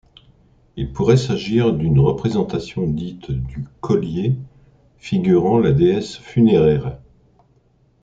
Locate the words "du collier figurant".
3.29-5.59